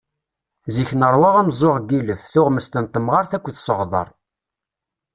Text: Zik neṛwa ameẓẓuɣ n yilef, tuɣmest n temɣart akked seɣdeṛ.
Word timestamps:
Zik 0.75 0.89
neṛwa 0.99 1.29
ameẓẓuɣ 1.39 1.75
n 1.79 1.85
yilef, 1.89 2.21
tuɣmest 2.31 2.73
n 2.83 2.85
temɣart 2.93 3.31
akked 3.37 3.55
seɣdeṛ. 3.59 4.07